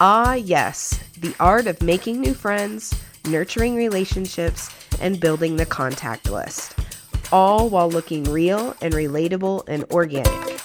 Ah, 0.00 0.34
yes, 0.34 1.00
the 1.18 1.34
art 1.40 1.66
of 1.66 1.82
making 1.82 2.20
new 2.20 2.32
friends, 2.32 2.94
nurturing 3.26 3.74
relationships, 3.74 4.70
and 5.00 5.18
building 5.18 5.56
the 5.56 5.66
contact 5.66 6.30
list, 6.30 6.76
all 7.32 7.68
while 7.68 7.90
looking 7.90 8.22
real 8.22 8.76
and 8.80 8.94
relatable 8.94 9.64
and 9.66 9.82
organic. 9.90 10.60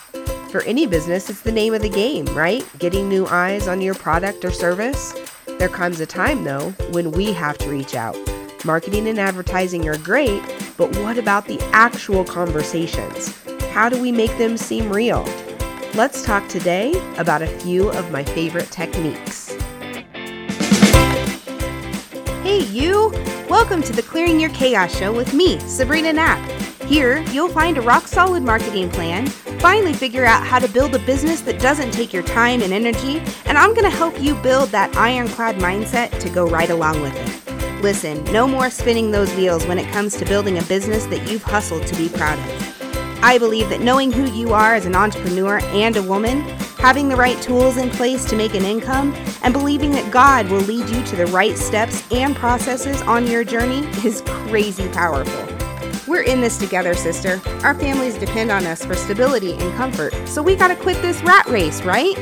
For 0.52 0.62
any 0.66 0.86
business, 0.86 1.32
it's 1.32 1.42
the 1.42 1.52
name 1.52 1.74
of 1.74 1.82
the 1.82 1.90
game, 1.90 2.26
right? 2.36 2.64
Getting 2.78 3.10
new 3.10 3.26
eyes 3.26 3.68
on 3.68 3.82
your 3.82 3.96
product 3.96 4.46
or 4.46 4.52
service. 4.52 5.16
There 5.58 5.68
comes 5.68 6.00
a 6.00 6.06
time, 6.06 6.44
though, 6.44 6.70
when 6.92 7.10
we 7.10 7.34
have 7.34 7.58
to 7.58 7.70
reach 7.72 7.96
out. 7.96 8.16
Marketing 8.64 9.08
and 9.08 9.18
advertising 9.18 9.90
are 9.90 9.98
great, 9.98 10.44
but 10.78 10.96
what 10.98 11.18
about 11.18 11.48
the 11.48 11.60
actual 11.74 12.24
conversations? 12.24 13.36
How 13.72 13.90
do 13.90 14.00
we 14.00 14.12
make 14.12 14.38
them 14.38 14.58
seem 14.58 14.94
real? 14.94 15.26
Let's 15.96 16.26
talk 16.26 16.48
today 16.48 16.92
about 17.20 17.44
a 17.44 17.48
few 17.60 17.92
of 17.92 18.10
my 18.10 18.24
favorite 18.24 18.72
techniques. 18.72 19.52
Hey, 22.42 22.64
you! 22.64 23.12
Welcome 23.48 23.84
to 23.84 23.94
the 23.94 24.02
Clearing 24.02 24.40
Your 24.40 24.50
Chaos 24.50 24.98
Show 24.98 25.14
with 25.16 25.36
me, 25.36 25.60
Sabrina 25.60 26.12
Knapp. 26.12 26.42
Here, 26.82 27.20
you'll 27.30 27.48
find 27.48 27.78
a 27.78 27.82
rock 27.82 28.08
solid 28.08 28.42
marketing 28.42 28.90
plan, 28.90 29.28
finally 29.28 29.94
figure 29.94 30.26
out 30.26 30.44
how 30.44 30.58
to 30.58 30.68
build 30.68 30.96
a 30.96 31.00
business 31.00 31.42
that 31.42 31.62
doesn't 31.62 31.92
take 31.92 32.12
your 32.12 32.24
time 32.24 32.64
and 32.64 32.74
energy, 32.74 33.22
and 33.46 33.56
I'm 33.56 33.76
going 33.76 33.84
to 33.84 33.96
help 33.96 34.20
you 34.20 34.34
build 34.34 34.70
that 34.70 34.98
ironclad 34.98 35.58
mindset 35.58 36.20
to 36.22 36.30
go 36.32 36.48
right 36.48 36.72
along 36.72 37.02
with 37.02 37.16
it. 37.16 37.84
Listen, 37.84 38.24
no 38.32 38.48
more 38.48 38.72
spinning 38.72 39.12
those 39.12 39.32
wheels 39.36 39.68
when 39.68 39.78
it 39.78 39.94
comes 39.94 40.18
to 40.18 40.26
building 40.26 40.58
a 40.58 40.64
business 40.64 41.06
that 41.06 41.30
you've 41.30 41.44
hustled 41.44 41.86
to 41.86 41.96
be 41.96 42.10
proud 42.10 42.40
of. 42.40 42.73
I 43.24 43.38
believe 43.38 43.70
that 43.70 43.80
knowing 43.80 44.12
who 44.12 44.30
you 44.32 44.54
are 44.54 44.76
as 44.76 44.86
an 44.86 44.96
entrepreneur 44.96 45.60
and 45.68 45.96
a 45.96 46.04
woman, 46.04 46.42
having 46.78 47.08
the 47.08 47.16
right 47.16 47.42
tools 47.42 47.78
in 47.78 47.90
place 47.90 48.26
to 48.26 48.36
make 48.36 48.54
an 48.54 48.66
income, 48.66 49.14
and 49.44 49.54
believing 49.54 49.92
that 49.92 50.12
God 50.12 50.50
will 50.50 50.60
lead 50.60 50.90
you 50.90 51.02
to 51.06 51.16
the 51.16 51.28
right 51.28 51.58
steps 51.58 52.06
and 52.12 52.36
processes 52.36 53.02
on 53.04 53.26
your 53.26 53.46
journey 53.46 53.88
is 54.06 54.22
crazy 54.26 54.90
powerful. 54.90 55.48
We're 56.06 56.24
in 56.24 56.42
this 56.42 56.58
together, 56.58 56.94
sister. 56.96 57.42
Our 57.64 57.74
families 57.74 58.18
depend 58.18 58.52
on 58.52 58.66
us 58.66 58.84
for 58.84 58.94
stability 58.94 59.54
and 59.54 59.74
comfort, 59.76 60.14
so 60.28 60.44
we 60.44 60.58
gotta 60.58 60.76
quit 60.76 61.02
this 61.02 61.24
rat 61.24 61.46
race, 61.46 61.82
right? 61.84 62.18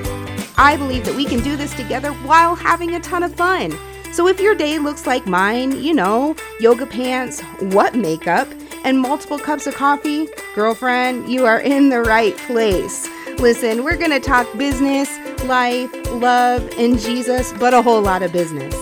I 0.56 0.78
believe 0.78 1.04
that 1.06 1.16
we 1.16 1.26
can 1.26 1.40
do 1.40 1.58
this 1.58 1.74
together 1.74 2.12
while 2.12 2.54
having 2.54 2.94
a 2.94 3.00
ton 3.00 3.24
of 3.24 3.34
fun. 3.34 3.76
So 4.14 4.28
if 4.28 4.40
your 4.40 4.54
day 4.54 4.78
looks 4.78 5.08
like 5.08 5.26
mine, 5.26 5.82
you 5.82 5.96
know, 5.96 6.36
yoga 6.60 6.86
pants, 6.86 7.42
what 7.60 7.96
makeup, 7.96 8.48
and 8.84 9.00
multiple 9.00 9.38
cups 9.38 9.68
of 9.68 9.76
coffee, 9.76 10.28
girlfriend, 10.56 11.30
you 11.30 11.46
are 11.46 11.60
in 11.60 11.90
the 11.90 12.02
right 12.02 12.36
place. 12.38 13.08
Listen, 13.40 13.84
we're 13.84 13.98
going 13.98 14.12
to 14.12 14.20
talk 14.20 14.48
business, 14.58 15.18
life, 15.46 15.92
love, 16.12 16.68
and 16.78 17.00
Jesus, 17.00 17.54
but 17.54 17.74
a 17.74 17.82
whole 17.82 18.02
lot 18.02 18.24
of 18.24 18.32
business. 18.32 18.76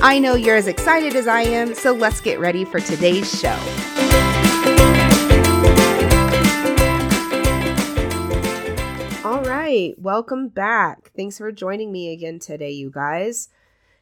I 0.00 0.18
know 0.18 0.34
you're 0.34 0.56
as 0.56 0.66
excited 0.66 1.14
as 1.16 1.26
I 1.26 1.42
am, 1.42 1.74
so 1.74 1.92
let's 1.92 2.20
get 2.20 2.38
ready 2.38 2.64
for 2.64 2.80
today's 2.80 3.30
show. 3.40 3.58
All 9.24 9.42
right, 9.42 9.94
welcome 9.98 10.48
back. 10.48 11.10
Thanks 11.16 11.38
for 11.38 11.50
joining 11.50 11.90
me 11.90 12.12
again 12.12 12.38
today, 12.38 12.70
you 12.70 12.90
guys. 12.90 13.48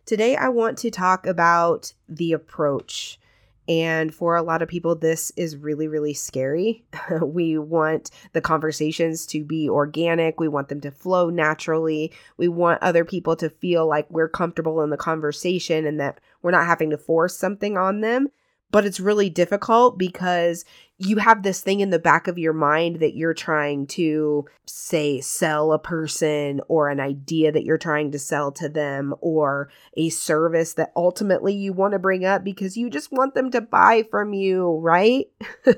Today, 0.05 0.35
I 0.35 0.49
want 0.49 0.79
to 0.79 0.91
talk 0.91 1.27
about 1.27 1.93
the 2.09 2.33
approach. 2.33 3.21
And 3.69 4.15
for 4.15 4.35
a 4.35 4.43
lot 4.43 4.61
of 4.61 4.69
people, 4.69 4.97
this 4.97 5.31
is 5.37 5.57
really, 5.57 5.87
really 5.87 6.15
scary. 6.15 6.85
we 7.23 7.59
want 7.59 8.11
the 8.33 8.41
conversations 8.41 9.25
to 9.27 9.45
be 9.45 9.69
organic. 9.69 10.41
We 10.41 10.49
want 10.49 10.69
them 10.69 10.81
to 10.81 10.91
flow 10.91 11.31
naturally. 11.31 12.13
We 12.37 12.49
want 12.49 12.83
other 12.83 13.05
people 13.05 13.37
to 13.37 13.49
feel 13.49 13.87
like 13.87 14.11
we're 14.11 14.29
comfortable 14.29 14.83
in 14.83 14.91
the 14.91 14.97
conversation 14.97 15.87
and 15.87 16.01
that 16.01 16.19
we're 16.43 16.51
not 16.51 16.67
having 16.67 16.91
to 16.91 16.99
force 16.99 17.39
something 17.39 17.77
on 17.77 18.01
them 18.01 18.29
but 18.73 18.87
it's 18.87 18.99
really 18.99 19.31
difficult 19.31 19.99
because 19.99 20.65
you 21.07 21.17
have 21.17 21.43
this 21.43 21.61
thing 21.61 21.81
in 21.81 21.91
the 21.91 21.99
back 21.99 22.29
of 22.29 22.39
your 22.39 22.53
mind 22.53 23.01
that 23.01 23.17
you're 23.17 23.35
trying 23.35 23.87
to 23.87 24.45
say 24.67 25.21
sell 25.21 25.73
a 25.73 25.79
person 25.79 26.61
or 26.69 26.89
an 26.89 27.01
idea 27.01 27.51
that 27.51 27.65
you're 27.65 27.79
trying 27.79 28.13
to 28.13 28.19
sell 28.19 28.53
to 28.53 28.69
them 28.69 29.15
or 29.21 29.69
a 29.97 30.11
service 30.11 30.75
that 30.75 30.93
ultimately 30.95 31.55
you 31.55 31.73
want 31.73 31.93
to 31.93 31.99
bring 31.99 32.25
up 32.25 32.45
because 32.45 32.77
you 32.77 32.89
just 32.89 33.11
want 33.11 33.35
them 33.35 33.51
to 33.51 33.61
buy 33.61 34.05
from 34.11 34.33
you, 34.33 34.79
right? 34.79 35.27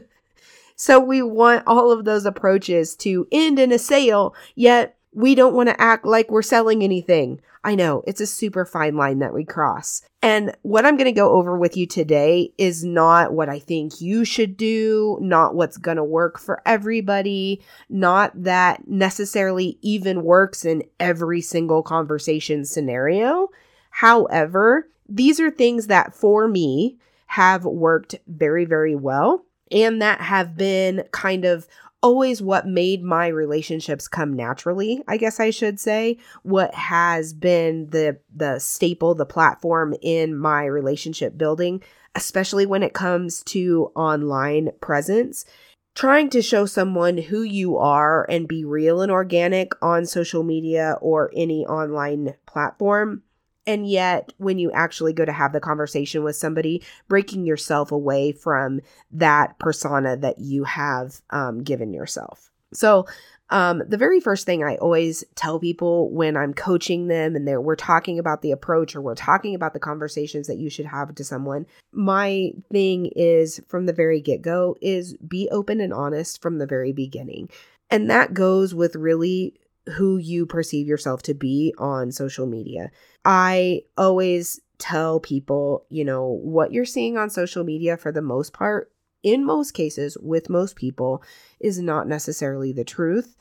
so 0.77 1.01
we 1.01 1.23
want 1.23 1.67
all 1.67 1.91
of 1.91 2.05
those 2.05 2.27
approaches 2.27 2.95
to 2.97 3.27
end 3.33 3.59
in 3.59 3.73
a 3.73 3.79
sale, 3.79 4.35
yet 4.55 4.97
we 5.15 5.35
don't 5.35 5.55
want 5.55 5.69
to 5.69 5.81
act 5.81 6.05
like 6.05 6.31
we're 6.31 6.43
selling 6.43 6.83
anything. 6.83 7.41
I 7.63 7.75
know 7.75 8.03
it's 8.07 8.21
a 8.21 8.27
super 8.27 8.65
fine 8.65 8.97
line 8.97 9.21
that 9.21 9.33
we 9.33 9.45
cross. 9.45 10.03
And 10.23 10.55
what 10.63 10.85
I'm 10.85 10.97
going 10.97 11.07
to 11.07 11.13
go 11.13 11.33
over 11.33 11.57
with 11.57 11.77
you 11.77 11.87
today 11.87 12.53
is 12.59 12.85
not 12.85 13.33
what 13.33 13.49
I 13.49 13.59
think 13.59 14.01
you 14.01 14.25
should 14.25 14.57
do, 14.57 15.19
not 15.21 15.55
what's 15.55 15.79
going 15.79 15.97
to 15.97 16.05
work 16.05 16.39
for 16.39 16.61
everybody, 16.67 17.63
not 17.89 18.33
that 18.43 18.87
necessarily 18.87 19.79
even 19.81 20.25
works 20.25 20.65
in 20.65 20.83
every 21.01 21.41
single 21.41 21.83
conversation 21.83 22.65
scenario. 22.65 23.49
However, 23.91 24.89
these 25.09 25.41
are 25.41 25.51
things 25.51 25.87
that 25.87 26.15
for 26.15 26.49
me 26.49 26.99
have 27.27 27.65
worked 27.65 28.17
very, 28.27 28.65
very 28.65 28.95
well 28.95 29.45
and 29.71 30.03
that 30.03 30.21
have 30.21 30.57
been 30.57 31.05
kind 31.13 31.45
of 31.45 31.67
always 32.05 32.43
what 32.43 32.67
made 32.67 33.03
my 33.03 33.27
relationships 33.29 34.09
come 34.09 34.35
naturally, 34.35 35.03
I 35.09 35.17
guess 35.17 35.41
I 35.41 35.49
should 35.49 35.81
say. 35.81 36.19
What 36.43 36.75
has 36.75 37.33
been 37.33 37.89
the 37.89 38.19
the 38.37 38.59
staple, 38.59 39.15
the 39.15 39.25
platform 39.25 39.95
in 40.03 40.37
my 40.37 40.67
relationship 40.67 41.39
building, 41.39 41.83
especially 42.15 42.67
when 42.67 42.83
it 42.83 42.93
comes 42.93 43.43
to 43.45 43.91
online 43.97 44.71
presence. 44.83 45.47
Trying 45.95 46.29
to 46.31 46.43
show 46.43 46.67
someone 46.67 47.17
who 47.17 47.43
you 47.43 47.79
are 47.79 48.29
and 48.29 48.49
be 48.49 48.65
real 48.65 49.01
and 49.01 49.13
organic 49.13 49.73
on 49.81 50.05
social 50.05 50.43
media 50.43 50.99
or 51.01 51.31
any 51.35 51.65
online 51.65 52.35
platform 52.47 53.23
and 53.67 53.89
yet, 53.89 54.33
when 54.39 54.59
you 54.59 54.71
actually 54.73 55.13
go 55.13 55.25
to 55.25 55.33
have 55.33 55.53
the 55.53 55.61
conversation 55.61 56.23
with 56.23 56.37
somebody, 56.37 56.83
breaking 57.09 57.47
yourself 57.47 57.93
away 57.93 58.33
from 58.33 58.81
that 59.13 59.59
persona 59.59 60.17
that 60.19 60.39
you 60.39 60.65
have 60.65 61.21
um, 61.31 61.63
given 61.63 61.93
yourself. 61.93 62.51
So, 62.73 63.07
um, 63.51 63.83
the 63.87 63.99
very 63.99 64.21
first 64.21 64.47
thing 64.47 64.65
I 64.65 64.77
always 64.77 65.23
tell 65.35 65.61
people 65.61 66.11
when 66.11 66.37
I'm 66.37 66.55
coaching 66.55 67.09
them 67.09 67.37
and 67.37 67.47
we're 67.63 67.77
talking 67.77 68.19
about 68.19 68.43
the 68.43 68.53
approach 68.53 68.97
or 68.97 69.03
we're 69.03 69.15
talking 69.15 69.55
about 69.55 69.75
the 69.75 69.81
conversations 69.81 70.47
that 70.47 70.57
you 70.57 70.71
should 70.71 70.87
have 70.87 71.15
to 71.15 71.25
someone, 71.25 71.67
my 71.93 72.53
thing 72.73 73.11
is 73.15 73.61
from 73.69 73.85
the 73.87 73.93
very 73.93 74.21
get 74.21 74.41
go 74.41 74.77
is 74.81 75.15
be 75.19 75.49
open 75.53 75.81
and 75.81 75.93
honest 75.93 76.41
from 76.41 76.59
the 76.59 76.67
very 76.67 76.93
beginning. 76.93 77.51
And 77.91 78.11
that 78.11 78.33
goes 78.33 78.75
with 78.75 78.97
really 78.97 79.55
who 79.91 80.17
you 80.17 80.47
perceive 80.47 80.87
yourself 80.87 81.23
to 81.23 81.35
be 81.35 81.75
on 81.79 82.11
social 82.11 82.47
media. 82.47 82.91
I 83.25 83.83
always 83.97 84.61
tell 84.79 85.21
people, 85.21 85.87
you 85.91 86.05
know, 86.05 86.39
what 86.43 86.73
you're 86.73 86.85
seeing 86.85 87.17
on 87.17 87.31
social 87.31 87.65
media 87.65 87.97
for 87.97 88.13
the 88.13 88.23
most 88.23 88.53
part, 88.53 88.91
in 89.23 89.45
most 89.45 89.73
cases, 89.73 90.17
with 90.21 90.51
most 90.51 90.77
people, 90.77 91.23
is 91.61 91.79
not 91.79 92.09
necessarily 92.09 92.73
the 92.73 92.85
truth. 92.85 93.37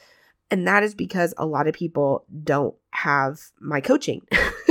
And 0.51 0.67
that 0.67 0.83
is 0.83 0.93
because 0.93 1.33
a 1.37 1.45
lot 1.45 1.67
of 1.67 1.73
people 1.73 2.25
don't 2.43 2.75
have 2.91 3.39
my 3.59 3.81
coaching. 3.81 4.21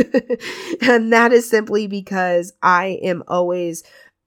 and 0.83 1.13
that 1.13 1.33
is 1.33 1.49
simply 1.49 1.87
because 1.87 2.53
I 2.63 3.01
am 3.03 3.23
always 3.27 3.83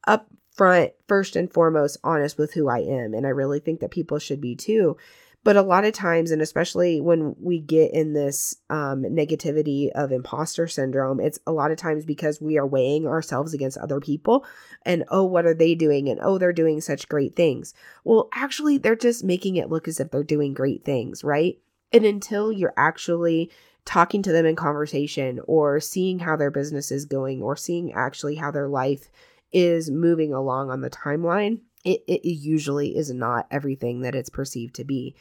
upfront, 0.08 0.92
first 1.08 1.36
and 1.36 1.52
foremost, 1.52 1.98
honest 2.04 2.38
with 2.38 2.54
who 2.54 2.68
I 2.68 2.80
am. 2.80 3.14
And 3.14 3.26
I 3.26 3.30
really 3.30 3.60
think 3.60 3.80
that 3.80 3.92
people 3.92 4.20
should 4.20 4.42
be 4.42 4.56
too. 4.56 4.98
But 5.46 5.58
a 5.58 5.62
lot 5.62 5.86
of 5.86 5.94
times, 5.94 6.32
and 6.32 6.42
especially 6.42 7.00
when 7.00 7.36
we 7.40 7.60
get 7.60 7.94
in 7.94 8.14
this 8.14 8.56
um, 8.72 9.04
negativity 9.04 9.92
of 9.92 10.12
imposter 10.12 10.68
syndrome, 10.68 11.20
it's 11.20 11.38
a 11.46 11.52
lot 11.52 11.70
of 11.70 11.78
times 11.78 12.04
because 12.04 12.42
we 12.42 12.58
are 12.58 12.66
weighing 12.66 13.06
ourselves 13.06 13.54
against 13.54 13.78
other 13.78 14.00
people 14.00 14.44
and, 14.82 15.06
oh, 15.10 15.24
what 15.24 15.46
are 15.46 15.54
they 15.54 15.76
doing? 15.76 16.10
And, 16.10 16.20
oh, 16.24 16.40
they're 16.40 16.52
doing 16.52 16.82
such 16.82 17.08
great 17.08 17.36
things. 17.36 17.76
Well, 18.04 18.28
actually, 18.34 18.80
they're 18.80 18.96
just 18.96 19.24
making 19.24 19.58
it 19.58 19.70
look 19.70 19.88
as 19.88 20.00
if 20.00 20.10
they're 20.10 20.24
doing 20.24 20.56
great 20.56 20.84
things, 20.84 21.24
right? 21.24 21.60
And 21.94 22.06
until 22.06 22.52
you're 22.52 22.74
actually 22.76 23.52
talking 23.86 24.24
to 24.24 24.32
them 24.32 24.48
in 24.48 24.56
conversation 24.56 25.40
or 25.46 25.80
seeing 25.80 26.18
how 26.18 26.36
their 26.36 26.50
business 26.50 26.92
is 26.92 27.06
going 27.06 27.44
or 27.44 27.56
seeing 27.56 27.94
actually 27.94 28.34
how 28.34 28.50
their 28.50 28.68
life 28.68 29.12
is 29.54 29.92
moving 29.92 30.34
along 30.34 30.72
on 30.72 30.82
the 30.82 30.90
timeline, 30.90 31.60
it, 31.84 32.04
it 32.08 32.28
usually 32.28 32.98
is 32.98 33.12
not 33.12 33.46
everything 33.52 34.02
that 34.02 34.16
it's 34.16 34.32
perceived 34.32 34.74
to 34.74 34.84
be. 34.84 35.16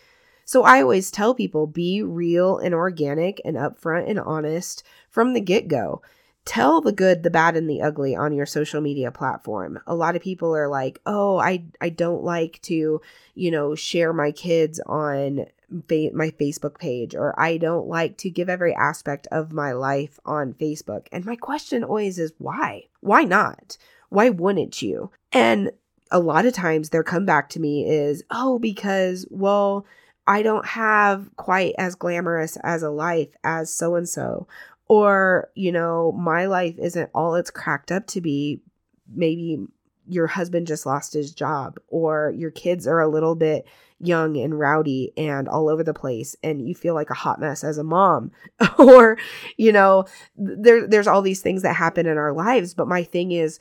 So 0.44 0.64
I 0.64 0.82
always 0.82 1.11
tell 1.11 1.35
people 1.35 1.67
be 1.67 2.02
real 2.02 2.58
and 2.58 2.75
organic 2.75 3.41
and 3.44 3.56
upfront 3.56 4.08
and 4.08 4.20
honest 4.20 4.82
from 5.08 5.32
the 5.32 5.41
get 5.41 5.69
go. 5.69 6.02
Tell 6.44 6.82
the 6.82 6.93
good, 6.93 7.23
the 7.23 7.31
bad, 7.31 7.56
and 7.56 7.70
the 7.70 7.81
ugly 7.81 8.14
on 8.14 8.35
your 8.35 8.44
social 8.44 8.82
media 8.82 9.11
platform. 9.11 9.81
A 9.87 9.94
lot 9.94 10.14
of 10.14 10.20
people 10.20 10.55
are 10.55 10.69
like, 10.69 11.00
oh, 11.06 11.38
I, 11.38 11.64
I 11.81 11.88
don't 11.88 12.23
like 12.23 12.61
to, 12.62 13.00
you 13.35 13.50
know, 13.50 13.75
share 13.75 14.12
my 14.12 14.31
kids 14.31 14.79
on 14.85 15.46
my 15.88 16.31
Facebook 16.38 16.79
page 16.79 17.14
or 17.14 17.38
I 17.41 17.56
don't 17.56 17.88
like 17.88 18.19
to 18.19 18.31
give 18.31 18.49
every 18.49 18.75
aspect 18.75 19.26
of 19.32 19.52
my 19.52 19.73
life 19.73 20.20
on 20.25 20.52
Facebook. 20.52 21.06
And 21.11 21.25
my 21.25 21.37
question 21.37 21.82
always 21.82 22.19
is 22.19 22.32
why? 22.38 22.85
Why 23.00 23.25
not? 23.25 23.76
Why 24.11 24.29
wouldn't 24.29 24.82
you? 24.82 25.11
And 25.32 25.73
a 26.11 26.20
lot 26.20 26.46
of 26.46 26.52
times 26.52 26.91
their 26.91 27.02
comeback 27.02 27.49
to 27.50 27.61
me 27.61 27.88
is, 27.88 28.23
"Oh, 28.31 28.58
because 28.58 29.26
well, 29.31 29.85
I 30.26 30.43
don't 30.43 30.67
have 30.67 31.29
quite 31.37 31.75
as 31.79 31.94
glamorous 31.94 32.56
as 32.62 32.82
a 32.82 32.91
life 32.91 33.35
as 33.43 33.75
so 33.75 33.94
and 33.94 34.09
so." 34.09 34.47
Or, 34.87 35.50
you 35.55 35.73
know, 35.73 36.12
my 36.12 36.44
life 36.47 36.75
isn't 36.79 37.11
all 37.15 37.37
it's 37.37 37.50
cracked 37.50 37.91
up 37.91 38.06
to 38.09 38.21
be. 38.21 38.61
Maybe 39.09 39.59
your 40.06 40.26
husband 40.26 40.67
just 40.67 40.87
lost 40.87 41.15
his 41.15 41.32
job 41.32 41.79
or 41.88 42.32
your 42.37 42.50
kids 42.50 42.87
are 42.87 43.00
a 43.00 43.09
little 43.09 43.35
bit 43.35 43.67
young 44.00 44.37
and 44.37 44.59
rowdy 44.59 45.12
and 45.17 45.49
all 45.49 45.69
over 45.69 45.82
the 45.82 45.94
place 45.94 46.37
and 46.43 46.67
you 46.69 46.75
feel 46.75 46.94
like 46.94 47.11
a 47.11 47.15
hot 47.15 47.41
mess 47.41 47.65
as 47.65 47.79
a 47.79 47.85
mom 47.85 48.31
or 48.79 49.17
you 49.56 49.73
know 49.73 50.05
there 50.37 50.87
there's 50.87 51.06
all 51.06 51.23
these 51.23 51.41
things 51.41 51.62
that 51.62 51.75
happen 51.75 52.06
in 52.06 52.19
our 52.19 52.32
lives 52.32 52.75
but 52.75 52.88
my 52.88 53.03
thing 53.03 53.32
is 53.32 53.59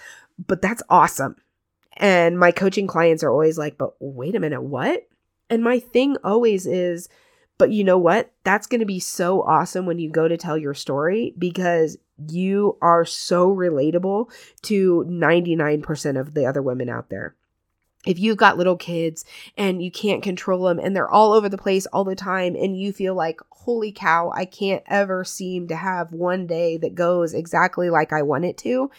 but 0.48 0.62
that's 0.62 0.84
awesome 0.90 1.36
and 1.98 2.38
my 2.38 2.52
coaching 2.52 2.88
clients 2.88 3.24
are 3.24 3.32
always 3.32 3.58
like 3.58 3.78
but 3.78 3.94
wait 4.00 4.36
a 4.36 4.40
minute 4.40 4.62
what 4.62 5.08
and 5.50 5.64
my 5.64 5.80
thing 5.80 6.18
always 6.24 6.66
is 6.66 7.10
but 7.58 7.72
you 7.72 7.84
know 7.84 7.98
what? 7.98 8.32
That's 8.44 8.68
going 8.68 8.80
to 8.80 8.86
be 8.86 9.00
so 9.00 9.42
awesome 9.44 9.86
when 9.86 10.00
you 10.00 10.10
go 10.10 10.28
to 10.28 10.38
tell 10.38 10.58
your 10.58 10.74
story 10.74 11.34
because 11.38 11.98
you 12.30 12.78
are 12.82 13.06
so 13.06 13.54
relatable 13.54 14.32
to 14.64 15.06
99% 15.08 16.20
of 16.20 16.34
the 16.34 16.46
other 16.46 16.62
women 16.62 16.90
out 16.90 17.10
there. 17.10 17.36
If 18.06 18.20
you've 18.20 18.38
got 18.38 18.58
little 18.58 18.76
kids 18.76 19.24
and 19.58 19.82
you 19.82 19.90
can't 19.90 20.22
control 20.22 20.66
them 20.66 20.80
and 20.80 20.96
they're 20.96 21.10
all 21.10 21.32
over 21.32 21.48
the 21.48 21.58
place 21.58 21.86
all 21.86 22.04
the 22.04 22.16
time 22.16 22.56
and 22.56 22.78
you 22.78 22.92
feel 22.92 23.16
like 23.16 23.40
holy 23.50 23.94
cow 23.94 24.30
i 24.36 24.44
can't 24.44 24.84
ever 24.88 25.24
seem 25.24 25.70
to 25.70 25.76
have 25.78 26.12
one 26.12 26.46
day 26.46 26.76
that 26.76 26.96
goes 26.96 27.34
exactly 27.34 27.90
like 27.90 28.12
i 28.12 28.22
want 28.22 28.44
it 28.44 28.58
to 28.58 28.92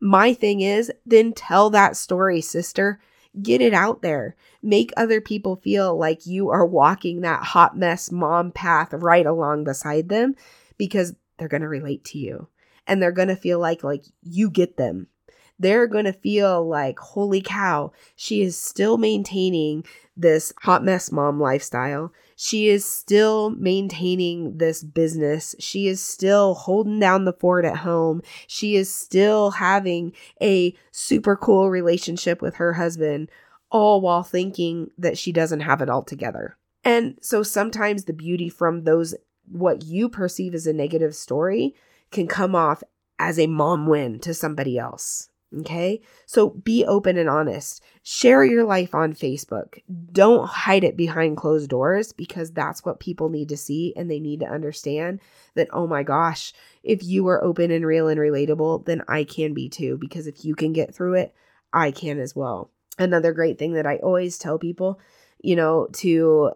my 0.00 0.32
thing 0.32 0.62
is 0.62 0.90
then 1.04 1.34
tell 1.34 1.68
that 1.68 1.98
story 1.98 2.40
sister 2.40 2.98
get 3.42 3.60
it 3.60 3.74
out 3.74 4.02
there. 4.02 4.36
Make 4.62 4.92
other 4.96 5.20
people 5.20 5.56
feel 5.56 5.96
like 5.96 6.26
you 6.26 6.50
are 6.50 6.66
walking 6.66 7.20
that 7.20 7.42
hot 7.42 7.76
mess 7.76 8.10
mom 8.10 8.52
path 8.52 8.92
right 8.92 9.26
along 9.26 9.64
beside 9.64 10.08
them 10.08 10.34
because 10.78 11.14
they're 11.38 11.48
going 11.48 11.62
to 11.62 11.68
relate 11.68 12.04
to 12.06 12.18
you. 12.18 12.48
And 12.86 13.02
they're 13.02 13.12
going 13.12 13.28
to 13.28 13.36
feel 13.36 13.58
like 13.58 13.82
like 13.82 14.04
you 14.22 14.50
get 14.50 14.76
them 14.76 15.08
they're 15.58 15.86
going 15.86 16.04
to 16.04 16.12
feel 16.12 16.66
like, 16.66 16.98
holy 16.98 17.40
cow, 17.40 17.92
she 18.14 18.42
is 18.42 18.58
still 18.58 18.98
maintaining 18.98 19.84
this 20.16 20.52
hot 20.62 20.84
mess 20.84 21.12
mom 21.12 21.40
lifestyle. 21.40 22.12
She 22.36 22.68
is 22.68 22.84
still 22.84 23.50
maintaining 23.50 24.58
this 24.58 24.82
business. 24.82 25.54
She 25.58 25.86
is 25.86 26.02
still 26.02 26.54
holding 26.54 26.98
down 26.98 27.24
the 27.24 27.32
fort 27.32 27.64
at 27.64 27.78
home. 27.78 28.22
She 28.46 28.76
is 28.76 28.94
still 28.94 29.52
having 29.52 30.12
a 30.42 30.74
super 30.90 31.36
cool 31.36 31.70
relationship 31.70 32.42
with 32.42 32.56
her 32.56 32.74
husband, 32.74 33.30
all 33.70 34.00
while 34.00 34.22
thinking 34.22 34.90
that 34.98 35.18
she 35.18 35.32
doesn't 35.32 35.60
have 35.60 35.80
it 35.80 35.88
all 35.88 36.02
together. 36.02 36.56
And 36.84 37.18
so 37.20 37.42
sometimes 37.42 38.04
the 38.04 38.12
beauty 38.12 38.48
from 38.48 38.84
those, 38.84 39.14
what 39.50 39.84
you 39.84 40.08
perceive 40.08 40.54
as 40.54 40.66
a 40.66 40.72
negative 40.72 41.14
story, 41.14 41.74
can 42.10 42.26
come 42.26 42.54
off 42.54 42.82
as 43.18 43.38
a 43.38 43.46
mom 43.46 43.86
win 43.86 44.18
to 44.20 44.34
somebody 44.34 44.78
else. 44.78 45.30
Okay. 45.60 46.00
So 46.26 46.50
be 46.50 46.84
open 46.84 47.16
and 47.16 47.28
honest. 47.30 47.82
Share 48.02 48.44
your 48.44 48.64
life 48.64 48.94
on 48.94 49.14
Facebook. 49.14 49.80
Don't 50.12 50.48
hide 50.48 50.82
it 50.82 50.96
behind 50.96 51.36
closed 51.36 51.70
doors 51.70 52.12
because 52.12 52.50
that's 52.50 52.84
what 52.84 52.98
people 52.98 53.28
need 53.28 53.48
to 53.50 53.56
see. 53.56 53.94
And 53.96 54.10
they 54.10 54.18
need 54.18 54.40
to 54.40 54.46
understand 54.46 55.20
that, 55.54 55.68
oh 55.72 55.86
my 55.86 56.02
gosh, 56.02 56.52
if 56.82 57.04
you 57.04 57.28
are 57.28 57.42
open 57.42 57.70
and 57.70 57.86
real 57.86 58.08
and 58.08 58.18
relatable, 58.18 58.86
then 58.86 59.02
I 59.08 59.22
can 59.22 59.54
be 59.54 59.68
too. 59.68 59.96
Because 60.00 60.26
if 60.26 60.44
you 60.44 60.56
can 60.56 60.72
get 60.72 60.94
through 60.94 61.14
it, 61.14 61.34
I 61.72 61.92
can 61.92 62.18
as 62.18 62.34
well. 62.34 62.70
Another 62.98 63.32
great 63.32 63.58
thing 63.58 63.74
that 63.74 63.86
I 63.86 63.96
always 63.98 64.38
tell 64.38 64.58
people, 64.58 64.98
you 65.40 65.54
know, 65.54 65.86
to 65.94 66.52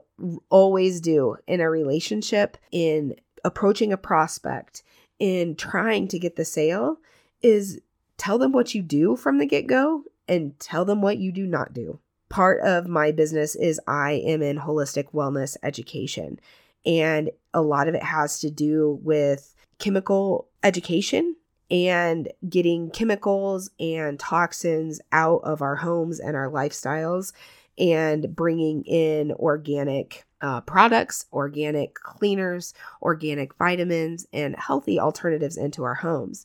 always 0.48 1.00
do 1.00 1.36
in 1.46 1.60
a 1.60 1.70
relationship, 1.70 2.56
in 2.72 3.14
approaching 3.44 3.92
a 3.92 3.96
prospect, 3.96 4.82
in 5.18 5.54
trying 5.54 6.08
to 6.08 6.18
get 6.18 6.36
the 6.36 6.44
sale 6.44 6.96
is 7.42 7.80
tell 8.20 8.36
them 8.36 8.52
what 8.52 8.74
you 8.74 8.82
do 8.82 9.16
from 9.16 9.38
the 9.38 9.46
get 9.46 9.66
go 9.66 10.04
and 10.28 10.58
tell 10.60 10.84
them 10.84 11.00
what 11.00 11.16
you 11.16 11.32
do 11.32 11.46
not 11.46 11.72
do. 11.72 11.98
Part 12.28 12.60
of 12.60 12.86
my 12.86 13.12
business 13.12 13.56
is 13.56 13.80
I 13.86 14.12
am 14.12 14.42
in 14.42 14.58
holistic 14.58 15.12
wellness 15.14 15.56
education, 15.62 16.38
and 16.84 17.30
a 17.54 17.62
lot 17.62 17.88
of 17.88 17.94
it 17.94 18.02
has 18.02 18.38
to 18.40 18.50
do 18.50 19.00
with 19.02 19.54
chemical 19.78 20.48
education 20.62 21.34
and 21.70 22.30
getting 22.46 22.90
chemicals 22.90 23.70
and 23.80 24.20
toxins 24.20 25.00
out 25.12 25.40
of 25.42 25.62
our 25.62 25.76
homes 25.76 26.20
and 26.20 26.36
our 26.36 26.50
lifestyles 26.50 27.32
and 27.78 28.36
bringing 28.36 28.84
in 28.84 29.32
organic 29.32 30.26
uh, 30.42 30.60
products, 30.60 31.24
organic 31.32 31.94
cleaners, 31.94 32.74
organic 33.00 33.54
vitamins, 33.54 34.26
and 34.30 34.54
healthy 34.56 35.00
alternatives 35.00 35.56
into 35.56 35.84
our 35.84 35.94
homes. 35.94 36.44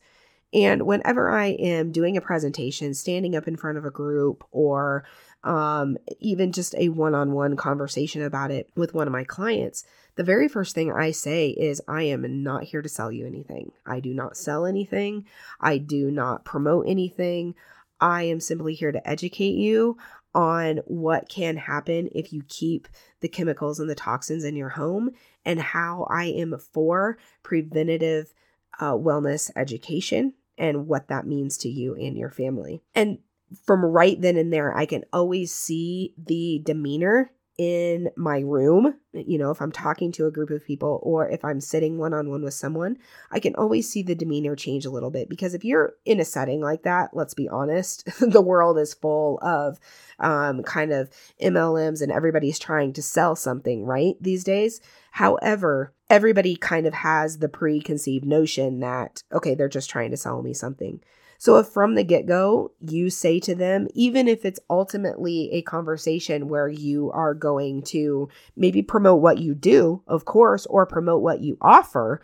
And 0.56 0.84
whenever 0.84 1.30
I 1.30 1.48
am 1.48 1.92
doing 1.92 2.16
a 2.16 2.22
presentation, 2.22 2.94
standing 2.94 3.36
up 3.36 3.46
in 3.46 3.58
front 3.58 3.78
of 3.78 3.84
a 3.84 3.92
group, 3.92 4.46
or 4.52 5.04
um, 5.44 5.98
even 6.22 6.54
just 6.54 6.74
a 6.76 6.88
one 6.88 7.14
on 7.14 7.34
one 7.34 7.58
conversation 7.58 8.22
about 8.22 8.52
it 8.52 8.70
with 8.74 8.94
one 8.94 9.06
of 9.06 9.12
my 9.12 9.26
clients, 9.26 9.84
the 10.16 10.24
very 10.24 10.48
first 10.48 10.74
thing 10.74 10.94
I 10.94 11.12
say 11.12 11.50
is, 11.50 11.82
I 11.90 12.04
am 12.04 12.42
not 12.42 12.64
here 12.64 12.82
to 12.82 12.88
sell 12.88 13.12
you 13.12 13.28
anything. 13.28 13.74
I 13.86 14.00
do 14.00 14.14
not 14.14 14.38
sell 14.38 14.66
anything. 14.66 15.26
I 15.60 15.78
do 15.78 16.10
not 16.10 16.46
promote 16.46 16.88
anything. 16.88 17.56
I 18.00 18.24
am 18.24 18.40
simply 18.40 18.76
here 18.76 18.94
to 18.94 19.06
educate 19.08 19.56
you 19.56 19.98
on 20.34 20.78
what 20.86 21.28
can 21.28 21.58
happen 21.58 22.08
if 22.16 22.32
you 22.32 22.44
keep 22.48 22.88
the 23.20 23.28
chemicals 23.28 23.82
and 23.82 23.90
the 23.90 23.96
toxins 23.96 24.46
in 24.46 24.56
your 24.56 24.70
home 24.70 25.12
and 25.44 25.60
how 25.60 26.08
I 26.10 26.26
am 26.26 26.58
for 26.58 27.18
preventative 27.44 28.34
uh, 28.80 28.94
wellness 28.94 29.52
education 29.58 30.34
and 30.58 30.88
what 30.88 31.08
that 31.08 31.28
means 31.28 31.58
to 31.60 31.70
you 31.70 31.96
and 31.96 32.18
your 32.18 32.30
family. 32.30 32.82
And 32.94 33.20
from 33.66 33.86
right 33.86 34.20
then 34.20 34.38
and 34.38 34.52
there, 34.52 34.76
I 34.76 34.86
can 34.86 35.04
always 35.14 35.54
see 35.54 36.14
the 36.18 36.62
demeanor 36.64 37.32
in 37.58 38.10
my 38.18 38.40
room, 38.40 38.96
you 39.14 39.38
know, 39.38 39.50
if 39.50 39.62
I'm 39.62 39.72
talking 39.72 40.12
to 40.14 40.26
a 40.26 40.32
group 40.32 40.50
of 40.50 40.66
people 40.66 41.00
or 41.04 41.30
if 41.30 41.46
I'm 41.46 41.62
sitting 41.62 41.98
one 41.98 42.14
on 42.14 42.30
one 42.30 42.44
with 42.44 42.54
someone, 42.54 42.98
I 43.32 43.40
can 43.40 43.56
always 43.56 43.90
see 43.90 44.04
the 44.04 44.16
demeanor 44.16 44.56
change 44.56 44.86
a 44.86 44.90
little 44.90 45.10
bit. 45.10 45.30
Because 45.30 45.54
if 45.54 45.64
you're 45.64 45.94
in 46.04 46.20
a 46.20 46.26
setting 46.26 46.60
like 46.60 46.84
that, 46.84 47.12
let's 47.14 47.34
be 47.34 47.48
honest, 47.48 48.10
the 48.20 48.42
world 48.42 48.78
is 48.78 48.94
full 48.94 49.40
of 49.42 49.80
um, 50.20 50.64
kind 50.64 50.92
of 50.92 51.10
MLMs 51.42 52.02
and 52.02 52.12
everybody's 52.12 52.60
trying 52.60 52.92
to 52.94 53.02
sell 53.02 53.36
something, 53.38 53.86
right? 53.86 54.16
These 54.20 54.44
days. 54.44 54.82
However, 55.12 55.94
everybody 56.10 56.56
kind 56.56 56.86
of 56.86 56.94
has 56.94 57.40
the 57.40 57.50
preconceived 57.50 58.26
notion 58.26 58.80
that, 58.80 59.24
okay, 59.32 59.56
they're 59.56 59.68
just 59.68 59.90
trying 59.90 60.12
to 60.12 60.18
sell 60.18 60.42
me 60.42 60.54
something. 60.54 61.02
So 61.38 61.58
if 61.58 61.68
from 61.68 61.96
the 61.96 62.04
get 62.04 62.26
go 62.26 62.72
you 62.80 63.10
say 63.10 63.40
to 63.42 63.56
them, 63.56 63.88
even 63.94 64.28
if 64.28 64.46
it's 64.46 64.60
ultimately 64.70 65.50
a 65.52 65.62
conversation 65.64 66.48
where 66.48 66.70
you 66.70 67.12
are 67.12 67.34
going 67.34 67.84
to 67.84 68.30
maybe 68.56 68.82
promote 68.82 69.22
what 69.22 69.40
you 69.40 69.54
do, 69.54 70.02
of 70.08 70.26
course, 70.26 70.66
or 70.68 70.86
promote 70.86 71.22
what 71.22 71.42
you 71.42 71.58
offer, 71.62 72.22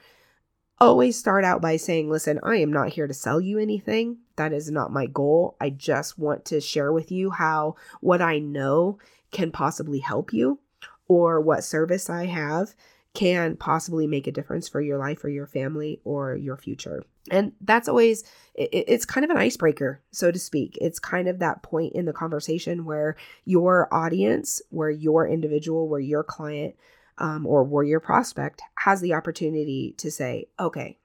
always 0.80 1.18
start 1.18 1.44
out 1.44 1.62
by 1.62 1.78
saying, 1.78 2.10
listen, 2.10 2.40
I 2.42 2.58
am 2.58 2.72
not 2.72 2.90
here 2.90 3.06
to 3.06 3.14
sell 3.14 3.42
you 3.42 3.60
anything. 3.60 4.18
That 4.38 4.54
is 4.54 4.72
not 4.72 4.94
my 4.94 5.06
goal. 5.06 5.56
I 5.60 5.70
just 5.70 6.18
want 6.18 6.46
to 6.46 6.62
share 6.62 6.92
with 6.92 7.12
you 7.12 7.32
how 7.32 7.76
what 8.00 8.22
I 8.22 8.40
know 8.40 8.98
can 9.32 9.52
possibly 9.52 10.00
help 10.00 10.34
you 10.34 10.60
or 11.08 11.40
what 11.42 11.64
service 11.64 12.10
I 12.10 12.26
have 12.26 12.74
can 13.14 13.58
possibly 13.58 14.08
make 14.08 14.26
a 14.26 14.32
difference 14.32 14.70
for 14.70 14.80
your 14.80 14.98
life 14.98 15.24
or 15.24 15.30
your 15.30 15.48
family 15.48 16.00
or 16.06 16.36
your 16.36 16.56
future. 16.56 17.04
And 17.30 17.52
that's 17.62 17.90
always, 17.90 18.24
it's 18.56 19.06
kind 19.06 19.26
of 19.26 19.30
an 19.30 19.38
icebreaker, 19.38 20.02
so 20.12 20.32
to 20.32 20.40
speak. 20.40 20.78
It's 20.80 20.98
kind 20.98 21.28
of 21.28 21.40
that 21.40 21.62
point 21.62 21.94
in 21.94 22.06
the 22.06 22.14
conversation 22.14 22.86
where 22.86 23.18
your 23.46 23.94
audience, 23.94 24.62
where 24.70 24.90
your 24.90 25.28
individual, 25.28 25.90
where 25.90 26.00
your 26.00 26.24
client, 26.24 26.76
um, 27.18 27.46
or 27.46 27.64
where 27.64 27.84
your 27.84 28.00
prospect 28.00 28.62
has 28.76 29.02
the 29.02 29.14
opportunity 29.14 29.94
to 29.98 30.10
say, 30.10 30.46
okay, 30.60 30.98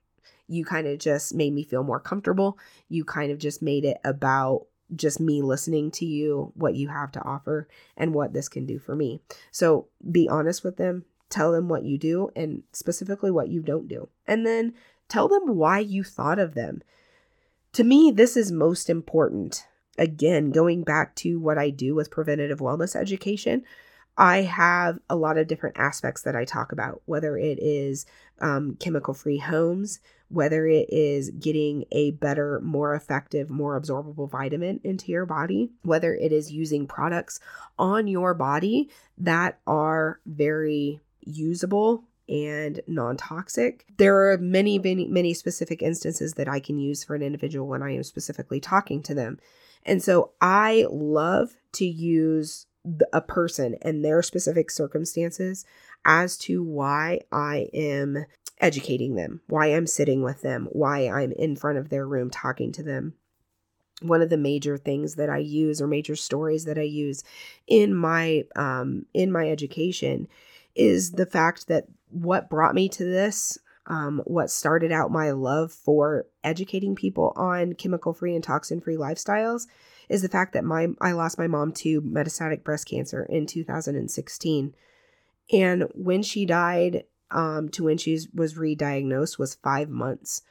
you 0.46 0.64
kind 0.64 0.86
of 0.86 0.98
just 0.98 1.34
made 1.34 1.52
me 1.52 1.64
feel 1.64 1.82
more 1.82 2.00
comfortable. 2.00 2.56
You 2.88 3.04
kind 3.04 3.32
of 3.32 3.38
just 3.38 3.60
made 3.60 3.84
it 3.84 3.98
about 4.04 4.66
just 4.94 5.18
me 5.18 5.42
listening 5.42 5.90
to 5.90 6.06
you, 6.06 6.52
what 6.54 6.76
you 6.76 6.88
have 6.88 7.10
to 7.12 7.22
offer, 7.22 7.66
and 7.96 8.14
what 8.14 8.32
this 8.32 8.48
can 8.48 8.64
do 8.64 8.78
for 8.78 8.94
me. 8.94 9.20
So 9.50 9.88
be 10.10 10.28
honest 10.28 10.62
with 10.62 10.76
them, 10.76 11.04
Tell 11.28 11.52
them 11.52 11.68
what 11.68 11.84
you 11.84 11.98
do 11.98 12.30
and 12.36 12.62
specifically 12.72 13.30
what 13.30 13.48
you 13.48 13.62
don't 13.62 13.88
do. 13.88 14.08
And 14.26 14.46
then 14.46 14.74
tell 15.08 15.28
them 15.28 15.56
why 15.56 15.80
you 15.80 16.04
thought 16.04 16.38
of 16.38 16.54
them. 16.54 16.82
To 17.72 17.84
me, 17.84 18.10
this 18.10 18.36
is 18.36 18.52
most 18.52 18.88
important. 18.88 19.66
Again, 19.98 20.50
going 20.50 20.82
back 20.82 21.14
to 21.16 21.38
what 21.38 21.58
I 21.58 21.70
do 21.70 21.94
with 21.94 22.10
preventative 22.10 22.60
wellness 22.60 22.94
education, 22.94 23.64
I 24.18 24.42
have 24.42 24.98
a 25.10 25.16
lot 25.16 25.36
of 25.36 25.46
different 25.46 25.78
aspects 25.78 26.22
that 26.22 26.34
I 26.34 26.44
talk 26.44 26.72
about, 26.72 27.02
whether 27.04 27.36
it 27.36 27.58
is 27.60 28.06
um, 28.40 28.76
chemical 28.80 29.12
free 29.12 29.38
homes, 29.38 30.00
whether 30.28 30.66
it 30.66 30.88
is 30.90 31.30
getting 31.30 31.84
a 31.92 32.12
better, 32.12 32.60
more 32.62 32.94
effective, 32.94 33.50
more 33.50 33.78
absorbable 33.78 34.30
vitamin 34.30 34.80
into 34.84 35.12
your 35.12 35.26
body, 35.26 35.70
whether 35.82 36.14
it 36.14 36.32
is 36.32 36.50
using 36.50 36.86
products 36.86 37.40
on 37.78 38.06
your 38.06 38.32
body 38.32 38.88
that 39.18 39.58
are 39.66 40.18
very 40.24 41.00
usable 41.26 42.04
and 42.28 42.80
non 42.86 43.16
toxic. 43.16 43.86
There 43.98 44.30
are 44.30 44.38
many, 44.38 44.78
many, 44.78 45.06
many 45.06 45.34
specific 45.34 45.82
instances 45.82 46.34
that 46.34 46.48
I 46.48 46.60
can 46.60 46.78
use 46.78 47.04
for 47.04 47.14
an 47.14 47.22
individual 47.22 47.68
when 47.68 47.82
I 47.82 47.94
am 47.94 48.02
specifically 48.02 48.60
talking 48.60 49.02
to 49.04 49.14
them. 49.14 49.38
And 49.84 50.02
so 50.02 50.32
I 50.40 50.86
love 50.90 51.56
to 51.74 51.86
use 51.86 52.66
a 53.12 53.20
person 53.20 53.76
and 53.82 54.04
their 54.04 54.22
specific 54.22 54.70
circumstances 54.70 55.64
as 56.04 56.36
to 56.38 56.62
why 56.62 57.20
I 57.32 57.68
am 57.72 58.26
educating 58.60 59.16
them, 59.16 59.40
why 59.48 59.66
I'm 59.66 59.86
sitting 59.86 60.22
with 60.22 60.42
them, 60.42 60.68
why 60.72 61.08
I'm 61.08 61.32
in 61.32 61.56
front 61.56 61.78
of 61.78 61.88
their 61.88 62.06
room 62.06 62.30
talking 62.30 62.72
to 62.72 62.82
them. 62.82 63.14
One 64.02 64.20
of 64.20 64.28
the 64.28 64.36
major 64.36 64.76
things 64.76 65.14
that 65.14 65.30
I 65.30 65.38
use 65.38 65.80
or 65.80 65.86
major 65.86 66.16
stories 66.16 66.64
that 66.66 66.78
I 66.78 66.82
use 66.82 67.24
in 67.66 67.94
my 67.94 68.44
um, 68.54 69.06
in 69.14 69.32
my 69.32 69.48
education 69.48 70.28
is 70.76 71.12
the 71.12 71.26
fact 71.26 71.68
that 71.68 71.86
what 72.10 72.48
brought 72.48 72.74
me 72.74 72.88
to 72.88 73.04
this 73.04 73.58
um, 73.88 74.20
what 74.24 74.50
started 74.50 74.90
out 74.90 75.12
my 75.12 75.30
love 75.30 75.72
for 75.72 76.26
educating 76.42 76.96
people 76.96 77.32
on 77.36 77.74
chemical 77.74 78.12
free 78.12 78.34
and 78.34 78.42
toxin 78.42 78.80
free 78.80 78.96
lifestyles 78.96 79.66
is 80.08 80.22
the 80.22 80.28
fact 80.28 80.52
that 80.54 80.64
my 80.64 80.88
I 81.00 81.12
lost 81.12 81.38
my 81.38 81.46
mom 81.46 81.72
to 81.72 82.02
metastatic 82.02 82.64
breast 82.64 82.88
cancer 82.88 83.24
in 83.24 83.46
2016. 83.46 84.74
And 85.52 85.84
when 85.94 86.22
she 86.22 86.44
died, 86.44 87.04
um, 87.30 87.68
to 87.70 87.84
when 87.84 87.98
she 87.98 88.18
was 88.34 88.56
re-diagnosed 88.56 89.38
was 89.38 89.56
five 89.56 89.88
months. 89.88 90.42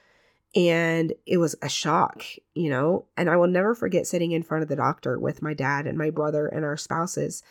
And 0.55 1.13
it 1.25 1.37
was 1.37 1.55
a 1.61 1.67
shock, 1.67 2.23
you 2.53 2.69
know. 2.69 3.05
And 3.17 3.29
I 3.29 3.35
will 3.35 3.47
never 3.47 3.75
forget 3.75 4.07
sitting 4.07 4.31
in 4.31 4.43
front 4.43 4.63
of 4.63 4.69
the 4.69 4.75
doctor 4.77 5.19
with 5.19 5.41
my 5.41 5.53
dad 5.53 5.87
and 5.87 5.97
my 5.97 6.09
brother 6.09 6.47
and 6.47 6.63
our 6.63 6.77
spouses 6.77 7.43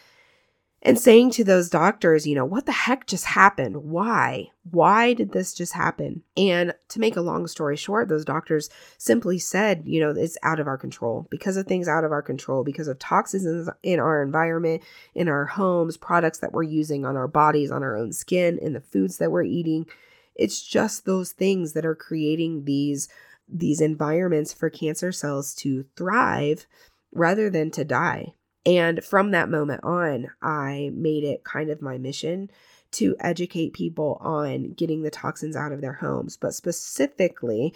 and 0.85 0.99
saying 0.99 1.31
to 1.31 1.45
those 1.45 1.71
doctors, 1.71 2.27
you 2.27 2.35
know, 2.35 2.45
what 2.45 2.67
the 2.67 2.73
heck 2.73 3.07
just 3.07 3.25
happened? 3.25 3.85
Why? 3.85 4.51
Why 4.71 5.15
did 5.15 5.33
this 5.33 5.55
just 5.55 5.73
happen? 5.73 6.23
And 6.37 6.75
to 6.91 7.01
make 7.01 7.17
a 7.17 7.23
long 7.23 7.47
story 7.47 7.77
short, 7.77 8.09
those 8.09 8.25
doctors 8.25 8.69
simply 8.99 9.39
said, 9.39 9.85
you 9.87 9.99
know, 9.99 10.11
it's 10.11 10.37
out 10.43 10.61
of 10.61 10.67
our 10.67 10.77
control 10.77 11.27
because 11.31 11.57
of 11.57 11.67
things 11.67 11.89
out 11.89 12.05
of 12.05 12.13
our 12.13 12.21
control, 12.21 12.65
because 12.65 12.87
of 12.87 12.99
toxins 12.99 13.71
in 13.83 13.99
our 13.99 14.23
environment, 14.23 14.83
in 15.15 15.27
our 15.29 15.47
homes, 15.47 15.97
products 15.97 16.39
that 16.39 16.53
we're 16.53 16.63
using 16.63 17.07
on 17.07 17.17
our 17.17 17.29
bodies, 17.29 17.71
on 17.71 17.83
our 17.83 17.97
own 17.97 18.13
skin, 18.13 18.59
in 18.59 18.75
the 18.75 18.81
foods 18.81 19.17
that 19.17 19.31
we're 19.31 19.43
eating. 19.43 19.87
It's 20.35 20.63
just 20.63 21.07
those 21.07 21.33
things 21.33 21.73
that 21.73 21.87
are 21.87 21.95
creating 21.95 22.67
these 22.67 23.09
these 23.47 23.81
environments 23.81 24.53
for 24.55 24.71
cancer 24.71 25.13
cells 25.13 25.55
to 25.55 25.85
thrive 25.97 26.67
rather 27.13 27.51
than 27.51 27.71
to 27.71 27.85
die. 27.85 28.35
And 28.67 29.05
from 29.05 29.33
that 29.33 29.51
moment 29.51 29.85
on, 29.85 30.31
I 30.41 30.91
made 30.95 31.25
it 31.25 31.45
kind 31.45 31.71
of 31.71 31.83
my 31.83 31.99
mission 31.99 32.51
to 32.93 33.17
educate 33.21 33.73
people 33.73 34.19
on 34.21 34.73
getting 34.73 35.03
the 35.03 35.11
toxins 35.11 35.57
out 35.57 35.73
of 35.73 35.81
their 35.81 35.95
homes, 35.95 36.37
but 36.37 36.55
specifically 36.55 37.75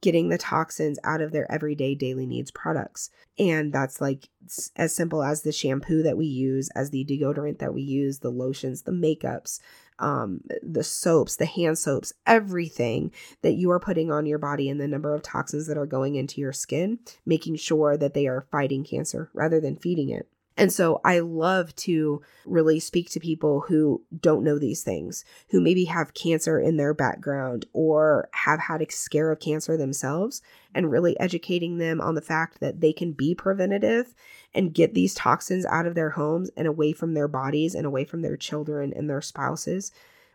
getting 0.00 0.28
the 0.28 0.38
toxins 0.38 0.98
out 1.04 1.20
of 1.20 1.32
their 1.32 1.50
everyday 1.50 1.94
daily 1.94 2.26
needs 2.26 2.50
products. 2.50 3.10
And 3.38 3.72
that's 3.72 4.00
like 4.00 4.28
as 4.76 4.94
simple 4.94 5.22
as 5.22 5.42
the 5.42 5.52
shampoo 5.52 6.02
that 6.02 6.16
we 6.16 6.26
use, 6.26 6.70
as 6.74 6.90
the 6.90 7.04
deodorant 7.04 7.58
that 7.58 7.74
we 7.74 7.82
use, 7.82 8.20
the 8.20 8.30
lotions, 8.30 8.82
the 8.82 8.92
makeups, 8.92 9.60
um, 9.98 10.40
the 10.62 10.82
soaps, 10.82 11.36
the 11.36 11.46
hand 11.46 11.78
soaps, 11.78 12.12
everything 12.26 13.12
that 13.42 13.52
you 13.52 13.70
are 13.70 13.80
putting 13.80 14.10
on 14.10 14.26
your 14.26 14.38
body 14.38 14.70
and 14.70 14.80
the 14.80 14.88
number 14.88 15.14
of 15.14 15.22
toxins 15.22 15.66
that 15.66 15.76
are 15.76 15.86
going 15.86 16.14
into 16.14 16.40
your 16.40 16.52
skin, 16.52 16.98
making 17.26 17.56
sure 17.56 17.96
that 17.96 18.14
they 18.14 18.26
are 18.26 18.46
fighting 18.50 18.84
cancer 18.84 19.30
rather 19.34 19.60
than 19.60 19.76
feeding 19.76 20.08
it. 20.08 20.28
And 20.56 20.72
so 20.72 21.00
I 21.04 21.20
love 21.20 21.74
to 21.76 22.22
really 22.44 22.80
speak 22.80 23.08
to 23.10 23.20
people 23.20 23.60
who 23.60 24.02
don't 24.20 24.44
know 24.44 24.58
these 24.58 24.82
things, 24.82 25.24
who 25.50 25.60
maybe 25.60 25.84
have 25.86 26.12
cancer 26.12 26.60
in 26.60 26.76
their 26.76 26.92
background 26.92 27.66
or 27.72 28.28
have 28.32 28.60
had 28.60 28.82
a 28.82 28.90
scare 28.90 29.30
of 29.30 29.40
cancer 29.40 29.76
themselves, 29.76 30.42
and 30.74 30.90
really 30.90 31.18
educating 31.18 31.78
them 31.78 32.00
on 32.00 32.14
the 32.14 32.20
fact 32.20 32.60
that 32.60 32.80
they 32.80 32.92
can 32.92 33.12
be 33.12 33.34
preventative 33.34 34.14
and 34.54 34.74
get 34.74 34.92
these 34.92 35.14
toxins 35.14 35.64
out 35.66 35.86
of 35.86 35.94
their 35.94 36.10
homes 36.10 36.50
and 36.56 36.66
away 36.66 36.92
from 36.92 37.14
their 37.14 37.28
bodies 37.28 37.74
and 37.74 37.86
away 37.86 38.04
from 38.04 38.22
their 38.22 38.36
children 38.36 38.92
and 38.94 39.08
their 39.08 39.22
spouses 39.22 39.92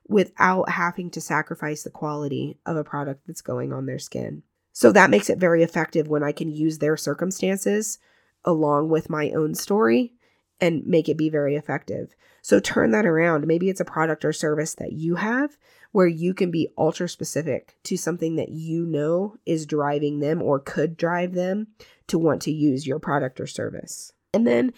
without 0.07 0.69
having 0.69 1.09
to 1.11 1.21
sacrifice 1.21 1.83
the 1.83 1.89
quality 1.89 2.57
of 2.65 2.77
a 2.77 2.83
product 2.83 3.25
that's 3.27 3.41
going 3.41 3.73
on 3.73 3.85
their 3.85 3.99
skin. 3.99 4.43
So 4.71 4.91
that 4.91 5.09
makes 5.09 5.29
it 5.29 5.37
very 5.37 5.63
effective 5.63 6.07
when 6.07 6.23
I 6.23 6.31
can 6.31 6.51
use 6.51 6.79
their 6.79 6.97
circumstances 6.97 7.97
along 8.45 8.89
with 8.89 9.09
my 9.09 9.31
own 9.31 9.53
story 9.55 10.13
and 10.61 10.85
make 10.85 11.09
it 11.09 11.17
be 11.17 11.29
very 11.29 11.55
effective. 11.55 12.15
So 12.41 12.59
turn 12.59 12.91
that 12.91 13.05
around. 13.05 13.45
Maybe 13.47 13.69
it's 13.69 13.81
a 13.81 13.85
product 13.85 14.23
or 14.23 14.31
service 14.31 14.75
that 14.75 14.93
you 14.93 15.15
have 15.15 15.57
where 15.91 16.07
you 16.07 16.33
can 16.33 16.51
be 16.51 16.69
ultra 16.77 17.09
specific 17.09 17.77
to 17.83 17.97
something 17.97 18.35
that 18.35 18.49
you 18.49 18.85
know 18.85 19.35
is 19.45 19.65
driving 19.65 20.19
them 20.19 20.41
or 20.41 20.59
could 20.59 20.95
drive 20.95 21.33
them 21.33 21.67
to 22.07 22.19
want 22.19 22.41
to 22.43 22.51
use 22.51 22.85
your 22.85 22.99
product 22.99 23.39
or 23.39 23.47
service. 23.47 24.13
And 24.33 24.45
then 24.45 24.73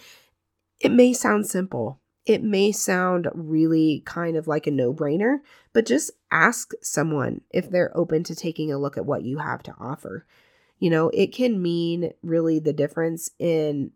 it 0.79 0.91
may 0.91 1.13
sound 1.13 1.47
simple. 1.47 1.99
It 2.25 2.43
may 2.43 2.71
sound 2.71 3.27
really 3.33 4.03
kind 4.05 4.37
of 4.37 4.47
like 4.47 4.67
a 4.67 4.71
no 4.71 4.93
brainer, 4.93 5.37
but 5.73 5.85
just 5.85 6.11
ask 6.31 6.71
someone 6.81 7.41
if 7.51 7.69
they're 7.69 7.95
open 7.97 8.23
to 8.25 8.35
taking 8.35 8.71
a 8.71 8.77
look 8.77 8.97
at 8.97 9.05
what 9.05 9.23
you 9.23 9.39
have 9.39 9.63
to 9.63 9.75
offer. 9.79 10.25
You 10.79 10.89
know, 10.89 11.09
it 11.09 11.33
can 11.33 11.61
mean 11.61 12.13
really 12.21 12.59
the 12.59 12.73
difference 12.73 13.31
in 13.39 13.91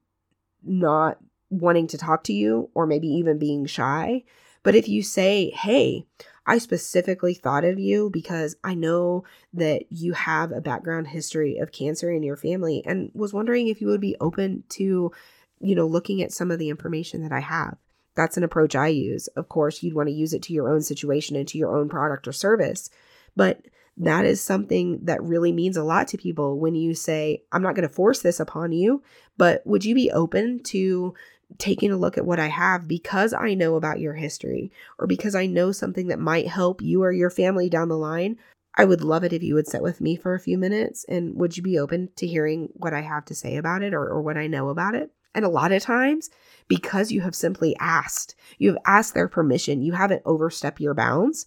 not 0.63 1.17
wanting 1.50 1.88
to 1.88 1.97
talk 1.97 2.23
to 2.23 2.33
you 2.33 2.69
or 2.73 2.88
maybe 2.88 3.07
even 3.07 3.38
being 3.38 3.65
shy. 3.65 4.23
But 4.63 4.75
if 4.75 4.88
you 4.88 5.03
say, 5.03 5.51
hey, 5.51 6.05
I 6.45 6.57
specifically 6.57 7.33
thought 7.33 7.63
of 7.63 7.79
you 7.79 8.09
because 8.09 8.55
I 8.63 8.73
know 8.73 9.23
that 9.53 9.91
you 9.91 10.13
have 10.13 10.51
a 10.51 10.61
background 10.61 11.07
history 11.07 11.57
of 11.57 11.71
cancer 11.71 12.11
in 12.11 12.23
your 12.23 12.35
family 12.35 12.83
and 12.85 13.11
was 13.13 13.33
wondering 13.33 13.67
if 13.67 13.81
you 13.81 13.88
would 13.88 14.01
be 14.01 14.15
open 14.19 14.63
to, 14.69 15.11
you 15.59 15.75
know, 15.75 15.88
looking 15.88 16.21
at 16.21 16.31
some 16.31 16.51
of 16.51 16.59
the 16.59 16.69
information 16.69 17.21
that 17.23 17.31
I 17.31 17.39
have. 17.41 17.77
That's 18.15 18.38
an 18.38 18.43
approach 18.43 18.75
I 18.75 18.88
use. 18.88 19.27
Of 19.29 19.50
course, 19.50 19.81
you'd 19.81 19.93
want 19.93 20.09
to 20.09 20.15
use 20.15 20.33
it 20.33 20.43
to 20.43 20.53
your 20.53 20.69
own 20.69 20.81
situation 20.81 21.35
and 21.35 21.47
to 21.47 21.57
your 21.57 21.75
own 21.75 21.89
product 21.89 22.27
or 22.27 22.33
service. 22.33 22.89
But 23.35 23.61
that 23.98 24.25
is 24.25 24.41
something 24.41 25.00
that 25.03 25.21
really 25.21 25.51
means 25.51 25.77
a 25.77 25.83
lot 25.83 26.07
to 26.10 26.17
people 26.17 26.60
when 26.60 26.75
you 26.75 26.95
say, 26.95 27.43
I'm 27.51 27.62
not 27.62 27.75
going 27.75 27.88
to 27.88 27.93
force 27.93 28.21
this 28.21 28.39
upon 28.39 28.71
you, 28.71 29.03
but 29.38 29.62
would 29.65 29.86
you 29.86 29.93
be 29.93 30.12
open 30.12 30.63
to 30.63 31.13
taking 31.57 31.91
a 31.91 31.98
look 31.98 32.17
at 32.17 32.25
what 32.25 32.39
I 32.39 32.48
have 32.48 32.88
because 32.88 33.33
I 33.33 33.53
know 33.53 33.75
about 33.75 34.00
your 34.00 34.13
history 34.13 34.71
or 34.98 35.07
because 35.07 35.36
I 35.36 35.45
know 35.45 35.71
something 35.71 36.07
that 36.07 36.19
might 36.19 36.48
help 36.48 36.81
you 36.81 37.03
or 37.03 37.12
your 37.12 37.29
family 37.29 37.69
down 37.69 37.89
the 37.89 37.98
line? 37.98 38.38
I 38.75 38.86
would 38.86 39.03
love 39.03 39.24
it 39.24 39.33
if 39.33 39.43
you 39.43 39.55
would 39.55 39.67
sit 39.67 39.81
with 39.81 40.00
me 40.00 40.15
for 40.15 40.33
a 40.33 40.39
few 40.39 40.57
minutes 40.57 41.05
and 41.10 41.36
would 41.36 41.57
you 41.57 41.63
be 41.63 41.77
open 41.77 42.10
to 42.15 42.27
hearing 42.27 42.69
what 42.74 42.93
I 42.93 43.01
have 43.01 43.25
to 43.25 43.36
say 43.36 43.57
about 43.57 43.83
it 43.83 43.93
or, 43.93 44.07
or 44.07 44.21
what 44.21 44.38
I 44.38 44.48
know 44.48 44.69
about 44.69 44.95
it? 44.95 45.12
And 45.33 45.45
a 45.45 45.50
lot 45.50 45.71
of 45.71 45.81
times, 45.81 46.29
because 46.67 47.12
you 47.12 47.21
have 47.21 47.36
simply 47.36 47.75
asked, 47.79 48.36
you 48.57 48.69
have 48.69 48.81
asked 48.86 49.13
their 49.13 49.27
permission, 49.27 49.81
you 49.81 49.93
haven't 49.93 50.24
overstepped 50.25 50.79
your 50.79 50.93
bounds, 50.93 51.45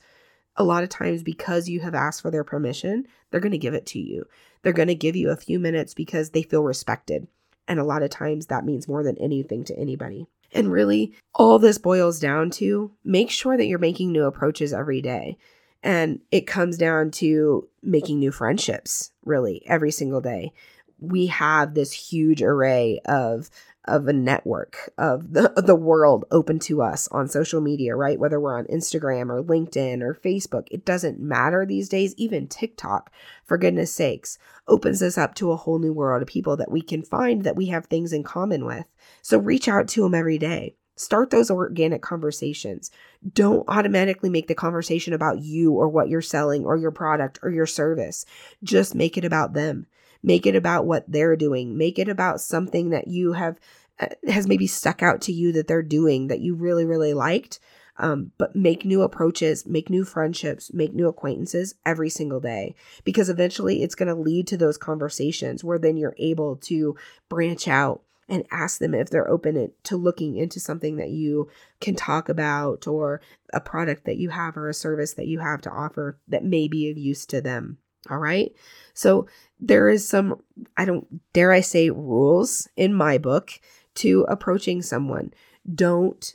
a 0.57 0.65
lot 0.65 0.83
of 0.83 0.89
times 0.89 1.23
because 1.23 1.69
you 1.69 1.81
have 1.81 1.95
asked 1.95 2.23
for 2.23 2.31
their 2.31 2.45
permission, 2.45 3.07
they're 3.31 3.41
going 3.41 3.53
to 3.53 3.59
give 3.59 3.75
it 3.75 3.87
to 3.87 3.99
you. 3.99 4.25
They're 4.63 4.73
going 4.73 4.89
to 4.89 4.95
give 4.95 5.17
you 5.17 5.31
a 5.31 5.37
few 5.37 5.59
minutes 5.59 5.95
because 5.95 6.31
they 6.31 6.43
feel 6.43 6.63
respected. 6.63 7.27
And 7.67 7.81
a 7.81 7.85
lot 7.85 8.03
of 8.03 8.11
times 8.11 8.47
that 8.47 8.65
means 8.65 8.89
more 8.89 9.03
than 9.03 9.19
anything 9.19 9.65
to 9.65 9.79
anybody. 9.79 10.27
And 10.53 10.71
really, 10.71 11.15
all 11.35 11.59
this 11.59 11.79
boils 11.79 12.21
down 12.21 12.51
to 12.53 12.93
make 13.05 13.31
sure 13.31 13.57
that 13.57 13.67
you're 13.67 13.79
making 13.79 14.13
new 14.13 14.25
approaches 14.25 14.73
every 14.73 15.03
day. 15.03 15.37
And 15.83 16.21
it 16.31 16.47
comes 16.47 16.79
down 16.79 17.11
to 17.13 17.69
making 17.83 18.19
new 18.19 18.31
friendships, 18.31 19.13
really, 19.25 19.63
every 19.67 19.91
single 19.91 20.21
day. 20.21 20.53
We 20.99 21.27
have 21.27 21.75
this 21.75 21.93
huge 21.93 22.41
array 22.41 23.01
of 23.05 23.51
of 23.87 24.09
a 24.09 24.13
network 24.13 24.93
of 24.99 25.33
the 25.33 25.53
the 25.65 25.75
world 25.75 26.25
open 26.31 26.59
to 26.59 26.83
us 26.83 27.09
on 27.09 27.29
social 27.29 27.61
media, 27.61 27.95
right? 27.95 28.19
Whether 28.19 28.41
we're 28.41 28.59
on 28.59 28.67
Instagram 28.67 29.31
or 29.31 29.43
LinkedIn 29.43 30.03
or 30.03 30.15
Facebook, 30.15 30.69
it 30.71 30.85
doesn't 30.85 31.21
matter 31.21 31.67
these 31.67 31.89
days. 31.89 32.15
Even 32.17 32.49
TikTok, 32.49 33.13
for 33.45 33.59
goodness 33.59 33.93
sakes, 33.93 34.39
opens 34.67 35.03
us 35.03 35.19
up 35.19 35.35
to 35.37 35.53
a 35.53 35.57
whole 35.57 35.79
new 35.79 35.93
world 35.93 36.23
of 36.23 36.29
people 36.29 36.57
that 36.57 36.71
we 36.71 36.83
can 36.83 37.03
find 37.03 37.45
that 37.45 37.57
we 37.57 37.67
have 37.67 37.87
things 37.87 38.13
in 38.13 38.23
common 38.23 38.65
with. 38.65 38.87
So 39.23 39.39
reach 39.39 39.69
out 39.69 39.89
to 39.89 40.03
them 40.03 40.15
every 40.15 40.39
day. 40.39 40.77
Start 40.97 41.31
those 41.31 41.51
organic 41.51 42.03
conversations. 42.03 42.91
Don't 43.33 43.69
automatically 43.69 44.31
make 44.31 44.47
the 44.47 44.55
conversation 44.55 45.13
about 45.13 45.41
you 45.41 45.73
or 45.73 45.89
what 45.89 46.09
you're 46.09 46.23
selling 46.23 46.65
or 46.65 46.77
your 46.77 46.93
product 46.93 47.41
or 47.43 47.51
your 47.51 47.67
service. 47.67 48.25
Just 48.63 48.95
make 48.95 49.19
it 49.19 49.25
about 49.25 49.55
them. 49.55 49.87
Make 50.25 50.47
it 50.47 50.57
about 50.57 50.87
what 50.87 51.05
they're 51.07 51.37
doing. 51.37 51.77
Make 51.77 51.99
it 51.99 52.09
about 52.09 52.41
something 52.41 52.89
that 52.91 53.09
you 53.09 53.35
have 53.35 53.61
uh, 54.01 54.07
has 54.27 54.49
maybe 54.49 54.67
stuck 54.67 55.03
out 55.03 55.21
to 55.21 55.33
you 55.33 55.53
that 55.53 55.69
they're 55.69 55.83
doing 55.83 56.29
that 56.29 56.41
you 56.41 56.55
really, 56.55 56.87
really 56.87 57.13
liked. 57.13 57.61
Um, 57.99 58.33
but 58.39 58.57
make 58.57 58.85
new 58.85 59.03
approaches, 59.03 59.67
make 59.67 59.89
new 59.91 60.05
friendships, 60.05 60.73
make 60.73 60.95
new 60.95 61.07
acquaintances 61.07 61.75
every 61.87 62.09
single 62.09 62.41
day 62.41 62.75
because 63.05 63.29
eventually 63.29 63.83
it's 63.83 63.95
going 63.95 64.09
to 64.09 64.21
lead 64.21 64.49
to 64.49 64.57
those 64.57 64.79
conversations 64.79 65.63
where 65.63 65.79
then 65.79 65.97
you're 65.97 66.17
able 66.19 66.57
to 66.57 66.97
branch 67.29 67.69
out 67.69 68.03
and 68.29 68.45
ask 68.51 68.79
them 68.79 68.95
if 68.95 69.11
they're 69.11 69.31
open 69.31 69.71
to 69.85 69.97
looking 69.97 70.37
into 70.37 70.59
something 70.59 70.97
that 70.97 71.11
you 71.11 71.49
can 71.81 71.95
talk 71.95 72.29
about 72.29 72.87
or 72.87 73.21
a 73.53 73.61
product 73.61 74.07
that 74.07 74.17
you 74.17 74.31
have 74.31 74.57
or 74.57 74.69
a 74.69 74.75
service 74.75 75.15
that 75.15 75.27
you 75.27 75.41
have 75.41 75.61
to 75.61 75.71
offer 75.71 76.19
that 76.27 76.45
may 76.45 76.67
be 76.67 76.91
of 76.91 76.97
use 76.97 77.27
to 77.27 77.41
them. 77.41 77.79
All 78.11 78.19
right. 78.19 78.53
So 78.93 79.27
there 79.61 79.89
is 79.89 80.07
some, 80.07 80.41
I 80.77 80.85
don't 80.85 81.33
dare 81.33 81.53
I 81.53 81.61
say, 81.61 81.91
rules 81.91 82.69
in 82.77 82.95
my 82.95 83.19
book 83.19 83.53
to 83.97 84.27
approaching 84.29 84.83
someone. 84.83 85.33
Don't 85.73 86.35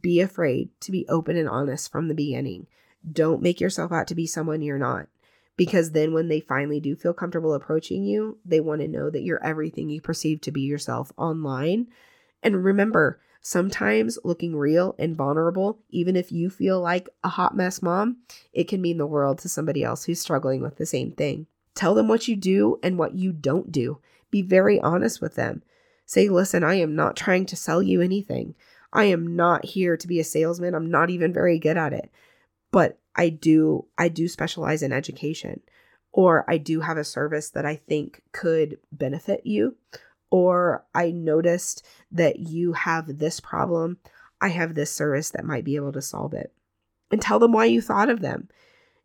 be 0.00 0.20
afraid 0.20 0.70
to 0.80 0.92
be 0.92 1.06
open 1.08 1.36
and 1.36 1.48
honest 1.48 1.90
from 1.90 2.08
the 2.08 2.14
beginning. 2.14 2.66
Don't 3.10 3.42
make 3.42 3.60
yourself 3.60 3.92
out 3.92 4.06
to 4.08 4.14
be 4.14 4.26
someone 4.26 4.62
you're 4.62 4.78
not. 4.78 5.08
Because 5.56 5.90
then, 5.90 6.12
when 6.14 6.28
they 6.28 6.38
finally 6.38 6.78
do 6.78 6.94
feel 6.94 7.12
comfortable 7.12 7.52
approaching 7.52 8.04
you, 8.04 8.38
they 8.44 8.60
want 8.60 8.80
to 8.80 8.86
know 8.86 9.10
that 9.10 9.22
you're 9.22 9.44
everything 9.44 9.90
you 9.90 10.00
perceive 10.00 10.40
to 10.42 10.52
be 10.52 10.60
yourself 10.60 11.10
online. 11.16 11.88
And 12.44 12.64
remember, 12.64 13.20
sometimes 13.48 14.18
looking 14.24 14.54
real 14.54 14.94
and 14.98 15.16
vulnerable, 15.16 15.78
even 15.88 16.16
if 16.16 16.30
you 16.30 16.50
feel 16.50 16.82
like 16.82 17.08
a 17.24 17.30
hot 17.30 17.56
mess 17.56 17.80
mom, 17.80 18.18
it 18.52 18.68
can 18.68 18.82
mean 18.82 18.98
the 18.98 19.06
world 19.06 19.38
to 19.38 19.48
somebody 19.48 19.82
else 19.82 20.04
who's 20.04 20.20
struggling 20.20 20.60
with 20.60 20.76
the 20.76 20.84
same 20.84 21.10
thing. 21.12 21.46
Tell 21.74 21.94
them 21.94 22.08
what 22.08 22.28
you 22.28 22.36
do 22.36 22.78
and 22.82 22.98
what 22.98 23.14
you 23.14 23.32
don't 23.32 23.72
do. 23.72 24.00
Be 24.30 24.42
very 24.42 24.78
honest 24.82 25.22
with 25.22 25.34
them. 25.34 25.62
Say, 26.04 26.28
listen, 26.28 26.62
I 26.62 26.74
am 26.74 26.94
not 26.94 27.16
trying 27.16 27.46
to 27.46 27.56
sell 27.56 27.82
you 27.82 28.02
anything. 28.02 28.54
I 28.92 29.04
am 29.04 29.34
not 29.34 29.64
here 29.64 29.96
to 29.96 30.06
be 30.06 30.20
a 30.20 30.24
salesman. 30.24 30.74
I'm 30.74 30.90
not 30.90 31.08
even 31.08 31.32
very 31.32 31.58
good 31.58 31.78
at 31.78 31.94
it. 31.94 32.10
But 32.70 32.98
I 33.16 33.30
do 33.30 33.86
I 33.96 34.08
do 34.08 34.28
specialize 34.28 34.82
in 34.82 34.92
education 34.92 35.62
or 36.12 36.44
I 36.48 36.58
do 36.58 36.80
have 36.80 36.98
a 36.98 37.04
service 37.04 37.48
that 37.50 37.64
I 37.64 37.76
think 37.76 38.20
could 38.32 38.76
benefit 38.92 39.46
you 39.46 39.76
or 40.30 40.84
I 40.94 41.10
noticed 41.10 41.84
that 42.12 42.38
you 42.38 42.72
have 42.72 43.18
this 43.18 43.40
problem. 43.40 43.98
I 44.40 44.48
have 44.48 44.74
this 44.74 44.92
service 44.92 45.30
that 45.30 45.44
might 45.44 45.64
be 45.64 45.76
able 45.76 45.92
to 45.92 46.02
solve 46.02 46.34
it. 46.34 46.52
And 47.10 47.20
tell 47.20 47.38
them 47.38 47.52
why 47.52 47.64
you 47.64 47.80
thought 47.80 48.10
of 48.10 48.20
them. 48.20 48.48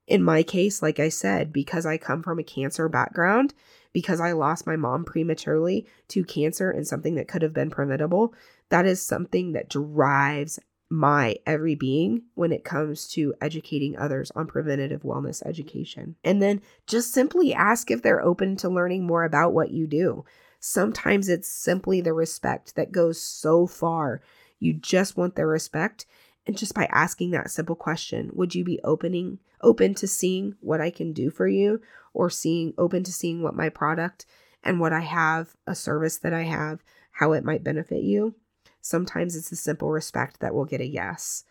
In 0.06 0.22
my 0.22 0.44
case, 0.44 0.82
like 0.82 1.00
I 1.00 1.10
said, 1.10 1.54
because 1.54 1.86
I 1.86 1.98
come 1.98 2.22
from 2.22 2.38
a 2.38 2.44
cancer 2.44 2.90
background, 2.90 3.54
because 3.94 4.20
I 4.20 4.34
lost 4.34 4.68
my 4.68 4.76
mom 4.76 5.06
prematurely 5.06 5.88
to 6.10 6.26
cancer 6.26 6.70
and 6.70 6.86
something 6.86 7.16
that 7.16 7.28
could 7.28 7.42
have 7.42 7.54
been 7.54 7.70
preventable, 7.70 8.34
that 8.70 8.86
is 8.86 9.02
something 9.02 9.54
that 9.54 9.70
drives 9.70 10.60
my 10.90 11.36
every 11.46 11.76
being 11.76 12.24
when 12.36 12.52
it 12.52 12.64
comes 12.64 13.08
to 13.08 13.34
educating 13.42 13.98
others 13.98 14.32
on 14.36 14.46
preventative 14.46 15.04
wellness 15.04 15.44
education. 15.46 16.16
And 16.24 16.42
then 16.42 16.62
just 16.86 17.14
simply 17.14 17.54
ask 17.54 17.90
if 17.90 18.02
they're 18.02 18.22
open 18.22 18.56
to 18.58 18.70
learning 18.70 19.08
more 19.08 19.24
about 19.24 19.54
what 19.54 19.72
you 19.72 19.88
do. 19.88 20.26
Sometimes 20.66 21.28
it's 21.28 21.50
simply 21.50 22.00
the 22.00 22.14
respect 22.14 22.76
that 22.78 22.94
goes 22.94 23.20
so 23.20 23.68
far. 23.68 24.22
You 24.60 24.72
just 24.72 25.18
want 25.18 25.36
their 25.36 25.46
respect. 25.46 26.06
And 26.48 26.58
just 26.58 26.74
by 26.74 26.86
asking 26.86 27.32
that 27.32 27.52
simple 27.52 27.76
question, 27.76 28.30
would 28.32 28.56
you 28.56 28.64
be 28.64 28.80
opening 28.82 29.40
open 29.60 29.94
to 29.96 30.08
seeing 30.08 30.56
what 30.62 30.80
I 30.80 30.90
can 30.90 31.12
do 31.12 31.30
for 31.30 31.50
you 31.50 31.82
or 32.14 32.30
seeing 32.30 32.74
open 32.78 33.04
to 33.04 33.12
seeing 33.12 33.44
what 33.44 33.58
my 33.58 33.68
product 33.68 34.26
and 34.64 34.80
what 34.80 34.94
I 34.94 35.02
have, 35.02 35.54
a 35.68 35.76
service 35.76 36.18
that 36.20 36.34
I 36.34 36.44
have, 36.44 36.82
how 37.12 37.34
it 37.34 37.44
might 37.44 37.66
benefit 37.66 38.02
you? 38.02 38.36
Sometimes 38.80 39.36
it's 39.36 39.50
the 39.50 39.58
simple 39.58 39.92
respect 39.92 40.40
that 40.40 40.54
will 40.54 40.64
get 40.64 40.80
a 40.80 40.88
yes. 40.88 41.44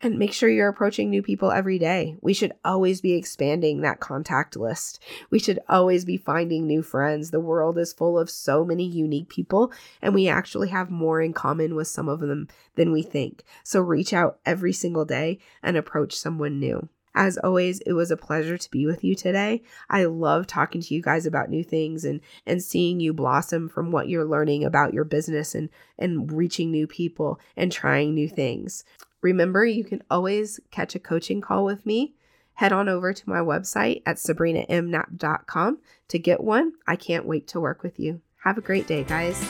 And 0.00 0.16
make 0.16 0.32
sure 0.32 0.48
you're 0.48 0.68
approaching 0.68 1.10
new 1.10 1.22
people 1.22 1.50
every 1.50 1.76
day. 1.76 2.16
We 2.20 2.32
should 2.32 2.52
always 2.64 3.00
be 3.00 3.14
expanding 3.14 3.80
that 3.80 3.98
contact 3.98 4.56
list. 4.56 5.02
We 5.30 5.40
should 5.40 5.58
always 5.68 6.04
be 6.04 6.16
finding 6.16 6.66
new 6.66 6.82
friends. 6.82 7.32
The 7.32 7.40
world 7.40 7.76
is 7.78 7.92
full 7.92 8.16
of 8.16 8.30
so 8.30 8.64
many 8.64 8.86
unique 8.86 9.28
people, 9.28 9.72
and 10.00 10.14
we 10.14 10.28
actually 10.28 10.68
have 10.68 10.88
more 10.88 11.20
in 11.20 11.32
common 11.32 11.74
with 11.74 11.88
some 11.88 12.08
of 12.08 12.20
them 12.20 12.46
than 12.76 12.92
we 12.92 13.02
think. 13.02 13.42
So 13.64 13.80
reach 13.80 14.12
out 14.12 14.38
every 14.46 14.72
single 14.72 15.04
day 15.04 15.40
and 15.64 15.76
approach 15.76 16.14
someone 16.14 16.60
new. 16.60 16.88
As 17.14 17.36
always, 17.38 17.80
it 17.80 17.94
was 17.94 18.12
a 18.12 18.16
pleasure 18.16 18.56
to 18.56 18.70
be 18.70 18.86
with 18.86 19.02
you 19.02 19.16
today. 19.16 19.62
I 19.90 20.04
love 20.04 20.46
talking 20.46 20.80
to 20.80 20.94
you 20.94 21.02
guys 21.02 21.26
about 21.26 21.50
new 21.50 21.64
things 21.64 22.04
and 22.04 22.20
and 22.46 22.62
seeing 22.62 23.00
you 23.00 23.12
blossom 23.12 23.68
from 23.68 23.90
what 23.90 24.08
you're 24.08 24.24
learning 24.24 24.62
about 24.62 24.94
your 24.94 25.02
business 25.02 25.56
and 25.56 25.68
and 25.98 26.30
reaching 26.30 26.70
new 26.70 26.86
people 26.86 27.40
and 27.56 27.72
trying 27.72 28.14
new 28.14 28.28
things. 28.28 28.84
Remember, 29.20 29.64
you 29.64 29.84
can 29.84 30.02
always 30.10 30.60
catch 30.70 30.94
a 30.94 31.00
coaching 31.00 31.40
call 31.40 31.64
with 31.64 31.84
me. 31.84 32.14
Head 32.54 32.72
on 32.72 32.88
over 32.88 33.12
to 33.12 33.28
my 33.28 33.38
website 33.38 34.02
at 34.04 34.16
sabrinamknapp.com 34.16 35.78
to 36.08 36.18
get 36.18 36.42
one. 36.42 36.72
I 36.86 36.96
can't 36.96 37.26
wait 37.26 37.46
to 37.48 37.60
work 37.60 37.82
with 37.82 38.00
you. 38.00 38.20
Have 38.44 38.58
a 38.58 38.62
great 38.62 38.86
day, 38.86 39.04
guys. 39.04 39.40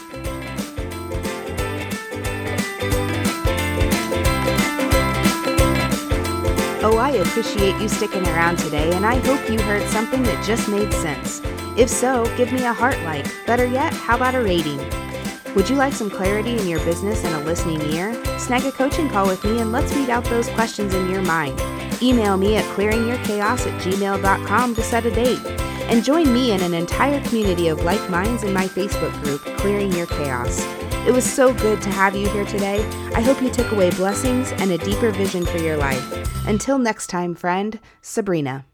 Oh, 6.81 6.96
I 6.96 7.11
appreciate 7.11 7.81
you 7.81 7.88
sticking 7.88 8.26
around 8.28 8.59
today, 8.59 8.92
and 8.94 9.04
I 9.04 9.16
hope 9.16 9.50
you 9.50 9.61
heard 9.62 9.87
something 9.88 10.22
that 10.22 10.44
just 10.46 10.68
made 10.68 10.92
sense. 10.94 11.42
If 11.76 11.88
so, 11.88 12.24
give 12.37 12.52
me 12.52 12.64
a 12.64 12.72
heart 12.72 12.98
like. 13.02 13.26
Better 13.46 13.66
yet, 13.66 13.92
how 13.92 14.16
about 14.16 14.35
a 14.35 14.42
rating? 14.42 14.78
Would 15.58 15.68
you 15.68 15.74
like 15.74 15.92
some 15.92 16.08
clarity 16.08 16.56
in 16.56 16.68
your 16.68 16.78
business 16.84 17.24
and 17.24 17.34
a 17.34 17.40
listening 17.40 17.80
ear? 17.92 18.14
Snag 18.38 18.62
a 18.62 18.70
coaching 18.70 19.08
call 19.08 19.26
with 19.26 19.42
me 19.42 19.58
and 19.58 19.72
let's 19.72 19.92
weed 19.92 20.08
out 20.08 20.24
those 20.26 20.48
questions 20.50 20.94
in 20.94 21.10
your 21.10 21.20
mind. 21.20 21.60
Email 22.00 22.36
me 22.36 22.54
at 22.54 22.64
clearingyourchaos 22.76 23.66
at 23.66 23.82
gmail.com 23.82 24.74
to 24.76 24.82
set 24.84 25.04
a 25.04 25.10
date. 25.10 25.44
And 25.90 26.04
join 26.04 26.32
me 26.32 26.52
in 26.52 26.62
an 26.62 26.74
entire 26.74 27.20
community 27.22 27.66
of 27.66 27.82
like 27.82 28.08
minds 28.08 28.44
in 28.44 28.52
my 28.52 28.68
Facebook 28.68 29.12
group, 29.24 29.40
Clearing 29.58 29.90
Your 29.90 30.06
Chaos. 30.06 30.64
It 31.08 31.12
was 31.12 31.28
so 31.28 31.52
good 31.52 31.82
to 31.82 31.90
have 31.90 32.14
you 32.14 32.28
here 32.28 32.44
today. 32.44 32.86
I 33.16 33.20
hope 33.20 33.42
you 33.42 33.50
took 33.50 33.72
away 33.72 33.90
blessings 33.90 34.52
and 34.52 34.70
a 34.70 34.78
deeper 34.78 35.10
vision 35.10 35.44
for 35.44 35.58
your 35.58 35.76
life. 35.76 36.46
Until 36.46 36.78
next 36.78 37.08
time, 37.08 37.34
friend, 37.34 37.80
Sabrina. 38.00 38.64